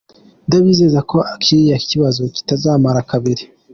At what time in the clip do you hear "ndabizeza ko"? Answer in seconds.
0.47-1.17